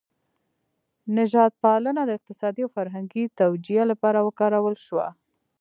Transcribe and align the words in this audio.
نژاد 1.17 1.51
پالنه 1.63 2.01
د 2.05 2.11
اقتصادي 2.17 2.61
او 2.65 2.69
فرهنګي 2.77 3.23
توجیه 3.41 3.83
لپاره 3.91 4.19
وکارول 4.27 4.75
شوه. 4.85 5.07